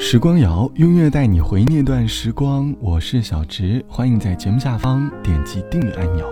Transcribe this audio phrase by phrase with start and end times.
[0.00, 2.74] 时光谣，音乐带你回那段时光。
[2.80, 6.26] 我是小直，欢迎在节目下方点击订阅按钮。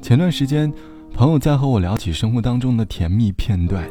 [0.00, 0.72] 前段时间，
[1.12, 3.86] 朋友在和我聊起生活当中的甜蜜片段。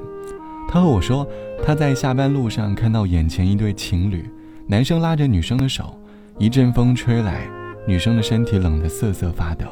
[0.68, 1.28] 他和我说，
[1.64, 4.28] 他在下班路上看到眼前一对情侣，
[4.66, 5.96] 男生拉着女生的手，
[6.40, 7.48] 一阵风吹来，
[7.88, 9.68] 女生的身体冷得瑟瑟发抖。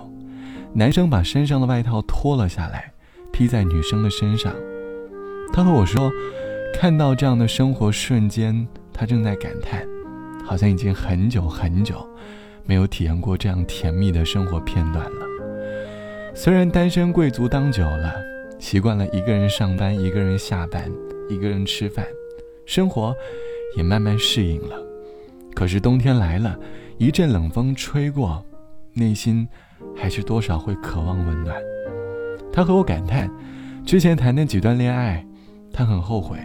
[0.72, 2.92] 男生把身上的外套脱了下来，
[3.32, 4.54] 披在女生的身上。
[5.52, 6.12] 他和我说，
[6.84, 8.68] 看到这样的生活瞬间。
[8.92, 9.88] 他正在感叹，
[10.46, 12.06] 好像已经很久很久
[12.66, 15.26] 没有体验过这样甜蜜的生活片段了。
[16.36, 18.14] 虽然单身贵族当久了，
[18.60, 20.92] 习惯了一个人上班、一个人下班、
[21.30, 22.06] 一个人吃饭，
[22.66, 23.16] 生活
[23.78, 24.76] 也慢慢适应了。
[25.56, 26.60] 可是冬天来了，
[26.98, 28.44] 一阵冷风吹过，
[28.92, 29.48] 内心
[29.96, 31.56] 还是多少会渴望温暖。
[32.52, 33.32] 他和我感叹，
[33.86, 35.26] 之前谈的几段恋爱，
[35.72, 36.38] 他很后悔，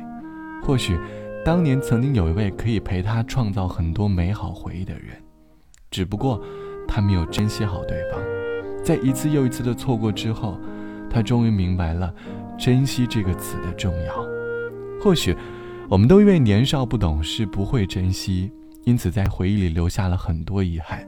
[0.63, 0.99] 或许。
[1.45, 5.17] 当年曾经有一位可以陪他创造很多美好回忆的人，
[5.91, 6.43] 只不过
[6.87, 8.21] 他没有珍惜好对方。
[8.85, 10.59] 在一次又一次的错过之后，
[11.09, 12.13] 他终于明白了
[12.59, 14.15] “珍惜”这个词的重要。
[15.01, 15.35] 或许
[15.89, 18.53] 我们都因为年少不懂事，不会珍惜，
[18.85, 21.07] 因此在回忆里留下了很多遗憾。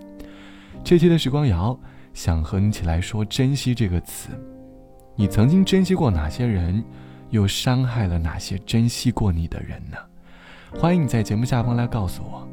[0.83, 1.79] 这期的时光谣
[2.15, 4.31] 想和你一起来说“珍惜”这个词。
[5.17, 6.83] 你曾经珍惜过哪些人，
[7.31, 9.97] 又伤害了哪些珍惜过你的人呢？
[10.79, 12.47] 欢迎你在节目下方来告诉我。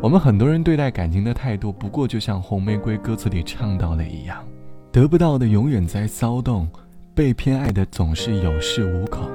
[0.00, 4.42] 我们很多人对待感情的态度，不过就像红玫瑰歌词里唱到的一样，
[4.90, 6.68] 得不到的永远在骚动，
[7.14, 9.28] 被偏爱的总是有恃无恐。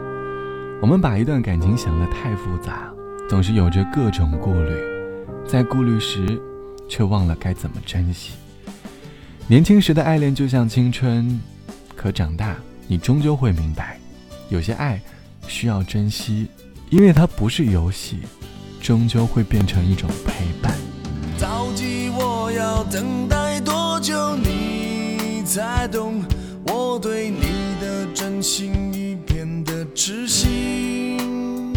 [0.81, 2.91] 我们把一段感情想得太复杂，
[3.29, 4.71] 总是有着各种顾虑，
[5.45, 6.41] 在顾虑时，
[6.89, 8.33] 却忘了该怎么珍惜。
[9.47, 11.39] 年轻时的爱恋就像青春，
[11.95, 12.55] 可长大，
[12.87, 13.97] 你终究会明白，
[14.49, 15.01] 有些爱
[15.47, 16.47] 需要珍惜。
[16.89, 18.19] 因为它不是游戏，
[18.81, 20.73] 终究会变成一种陪伴。
[21.37, 26.23] 到底我要等待多久，你才懂
[26.65, 27.41] 我对你
[27.81, 31.73] 的真心已变得痴心？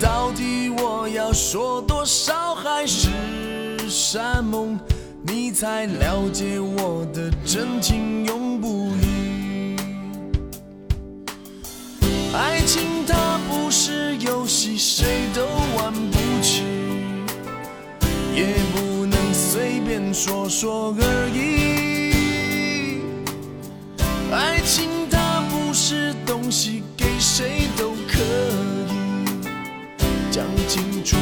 [0.00, 3.08] 到底我要说多少海誓
[3.88, 4.76] 山盟，
[5.22, 9.15] 你才了解我的真情永不移？
[12.36, 13.16] 爱情它。
[13.48, 15.44] 不是游戏，谁都
[15.76, 16.62] 玩不起，
[18.32, 23.00] 也不能随便说说而已。
[24.32, 28.22] 爱情它不是东西，给谁都可
[28.88, 28.94] 以。
[30.30, 31.16] 讲清楚，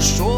[0.00, 0.33] 说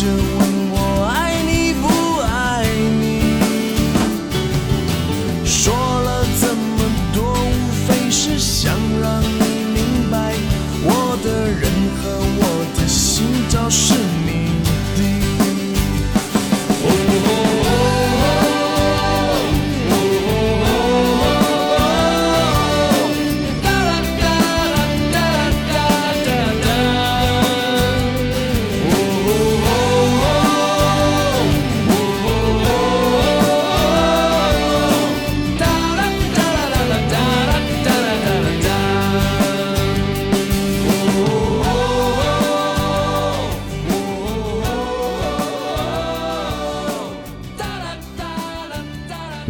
[0.00, 0.39] 着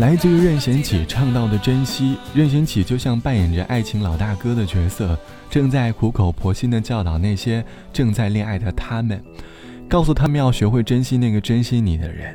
[0.00, 5.14] 来自于任贤齐唱到的珍惜，任贤齐就像扮演着爱情老大哥的角色，
[5.50, 7.62] 正在苦口婆心的教导那些
[7.92, 9.22] 正在恋爱的他们，
[9.90, 12.34] 告诉他们要学会珍惜那个珍惜你的人。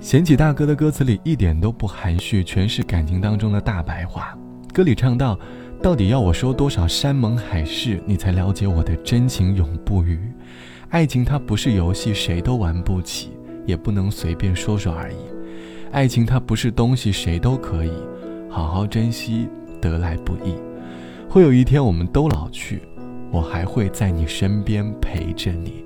[0.00, 4.36] 贤齐大哥的歌词里一点都不含蓄，全是感情当中的大白话。
[4.74, 5.38] 歌里唱到
[5.80, 10.18] ：“到底要我说多少山盟海誓，你才了解我的真情永不渝？
[10.88, 13.30] 爱情它不是游戏，谁都玩不起，
[13.64, 15.16] 也不能随便说说而已。”
[15.92, 17.92] 爱情它不是东西，谁都可以
[18.50, 19.48] 好好珍惜，
[19.80, 20.54] 得来不易。
[21.28, 22.82] 会有一天我们都老去，
[23.30, 25.84] 我还会在你身边陪着你。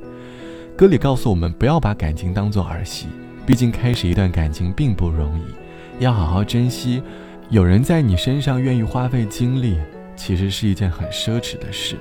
[0.76, 3.06] 歌里告诉我们，不要把感情当作儿戏，
[3.47, 7.03] 毕竟开始一段感情并不容易，要好好珍惜。
[7.50, 9.76] 有人在你身上愿意花费精力，
[10.17, 11.96] 其实是一件很奢侈的事。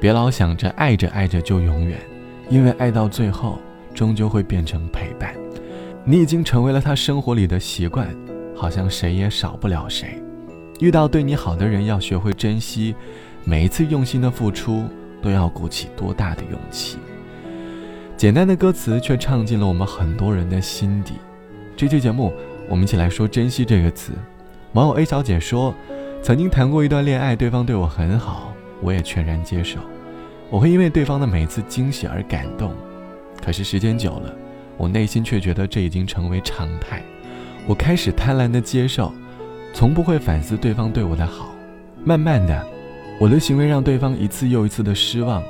[0.00, 1.98] 别老想着爱着爱着就永远，
[2.48, 3.58] 因为爱到最后，
[3.94, 5.34] 终究会变成陪伴。
[6.10, 8.08] 你已经成为了他生活里的习惯，
[8.56, 10.18] 好像谁也少不了谁。
[10.80, 12.94] 遇到对你好的人，要学会珍惜，
[13.44, 14.86] 每一次用心的付出，
[15.20, 16.96] 都要鼓起多大的勇气。
[18.16, 21.12] 简单的歌词却唱进了我们很多人的心底。
[21.76, 22.32] 这期节目，
[22.70, 24.14] 我们一起来说“珍惜”这个词。
[24.72, 25.74] 网友 A 小姐说
[26.24, 29.78] ：“曾经谈过一段恋爱，对方对我很好，我也全然接受。
[30.48, 32.72] 我会因为对方的每次惊喜而感动，
[33.44, 34.34] 可是时间久了。”
[34.78, 37.02] 我内心却觉得这已经成为常态，
[37.66, 39.12] 我开始贪婪的接受，
[39.74, 41.54] 从不会反思对方对我的好。
[42.04, 42.66] 慢慢的，
[43.20, 45.42] 我的行为让对方一次又一次的失望。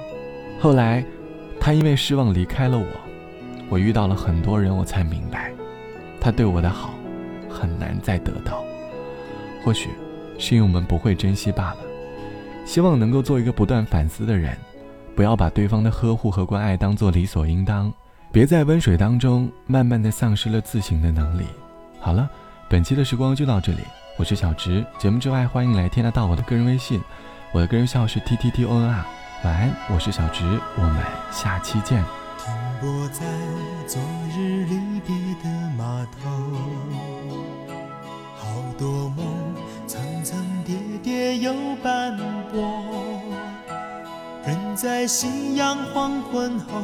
[0.59, 1.05] 后来，
[1.61, 2.87] 他因为失望离开了我。
[3.69, 5.53] 我遇到了很多人，我才明白，
[6.19, 6.95] 他对我的好
[7.51, 8.65] 很难再得到。
[9.63, 9.91] 或许，
[10.39, 11.77] 是因为我们不会珍惜罢了。
[12.65, 14.57] 希望能够做一个不断反思的人，
[15.15, 17.93] 不要把对方的呵护和关爱当做理所应当。
[18.31, 21.47] 别在温水当中慢慢的丧失了自省的能力。
[21.99, 22.29] 好了，
[22.69, 23.79] 本期的时光就到这里，
[24.19, 24.85] 我是小直。
[24.99, 27.01] 节目之外，欢迎来添加到我的个人微信，
[27.53, 29.05] 我的个人号是 t t t o n r。
[29.45, 30.45] 晚安，我是小直，
[30.77, 32.05] 我们下期见。
[32.39, 33.25] 停泊在
[33.87, 33.99] 昨
[34.37, 36.29] 日离别的码头，
[38.37, 39.27] 好多梦
[39.87, 42.15] 层层叠叠又斑
[42.53, 42.85] 驳，
[44.45, 46.83] 人在夕阳黄昏后。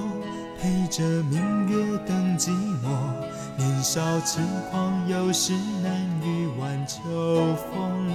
[0.65, 2.49] 陪着明月等寂
[2.83, 2.89] 寞，
[3.59, 5.53] 年少轻狂，有时
[5.83, 5.93] 难
[6.23, 7.03] 御晚秋
[7.55, 8.09] 风。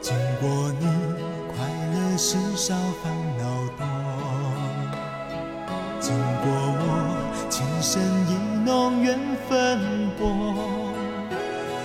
[0.00, 0.86] 经过你，
[1.48, 3.42] 快乐时少，烦恼
[3.76, 3.84] 多。
[5.98, 6.14] 经
[6.44, 6.46] 过
[6.78, 6.86] 我，
[7.50, 9.80] 情深意浓，缘分
[10.16, 10.94] 薄。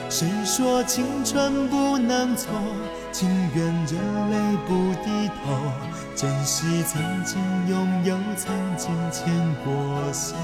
[0.08, 2.52] 谁说青春不能错？
[3.18, 3.98] 情愿热
[4.30, 5.72] 泪不低头，
[6.18, 10.36] 珍惜曾经拥有，曾经牵过手。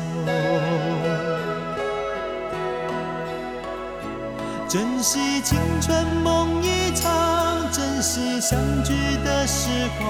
[4.70, 8.94] 珍惜青春梦一场，珍惜相聚
[9.26, 9.68] 的时
[10.00, 10.10] 光。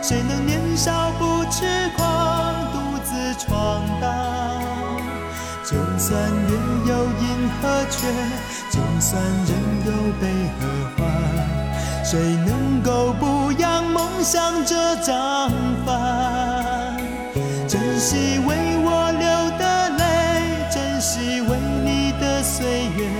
[0.00, 1.66] 谁能年少不痴
[1.98, 4.08] 狂，独自闯荡？
[5.66, 6.50] 就算月
[6.86, 8.08] 有阴和缺，
[8.70, 9.52] 就算人
[9.84, 10.24] 有悲
[10.58, 10.97] 和欢。
[12.10, 15.52] 谁能够不扬梦想这张
[15.84, 16.96] 帆？
[17.68, 23.10] 珍惜为我流的泪，珍惜为你的岁月。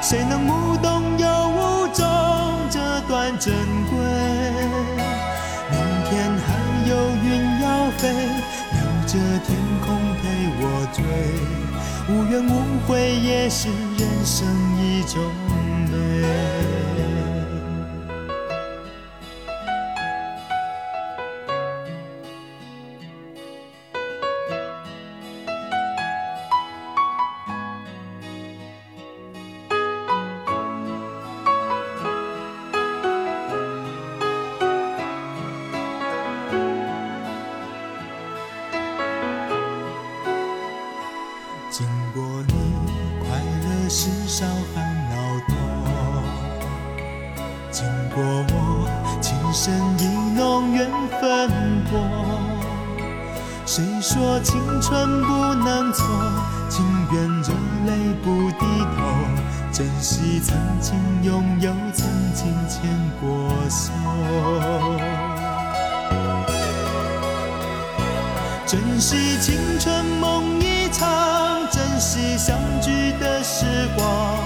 [0.00, 2.06] 谁能无动又无衷
[2.70, 3.52] 这段珍
[3.90, 3.98] 贵？
[5.70, 8.08] 明天还有云要飞，
[8.72, 9.86] 留着天空
[10.16, 10.24] 陪
[10.62, 11.04] 我追。
[12.08, 12.50] 无怨无
[12.86, 14.48] 悔也是人生
[14.80, 15.22] 一种
[15.92, 16.77] 美。
[41.70, 42.54] 经过你，
[43.20, 45.14] 快乐时少烦恼
[45.46, 45.54] 多。
[47.70, 47.84] 经
[48.14, 48.88] 过我
[49.20, 50.02] 情深意
[50.34, 51.50] 浓缘分
[51.90, 51.92] 薄，
[53.66, 56.06] 谁说青春不能错？
[56.70, 56.82] 情
[57.12, 57.52] 愿热
[57.86, 57.92] 泪
[58.24, 58.64] 不低
[58.96, 58.96] 头。
[59.70, 62.80] 珍惜曾经拥有，曾经牵
[63.20, 63.28] 过
[63.68, 63.92] 手。
[68.66, 70.27] 珍惜青春梦，
[71.98, 74.38] 珍惜相聚的时光。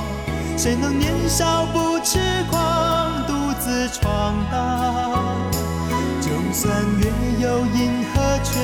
[0.56, 2.18] 谁能年少不痴
[2.50, 5.50] 狂，独自闯荡？
[6.22, 8.58] 就算月有阴和缺，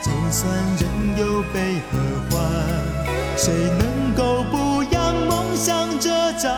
[0.00, 1.98] 就算人有悲和
[2.30, 2.40] 欢，
[3.36, 6.54] 谁能够不扬梦想这张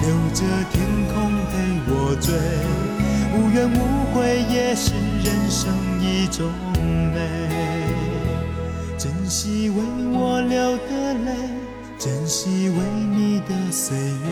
[0.00, 1.14] 留着天空
[1.50, 1.52] 陪
[1.88, 2.34] 我追。
[3.36, 3.78] 无怨无
[4.12, 6.52] 悔也是人生一种
[7.12, 7.16] 美。
[8.96, 9.76] 珍惜为
[10.12, 11.30] 我流的泪，
[11.98, 12.76] 珍惜为
[13.16, 14.26] 你的岁月。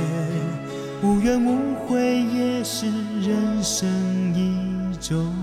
[1.02, 2.86] 无怨无悔也是
[3.20, 3.88] 人生
[4.34, 5.41] 一种。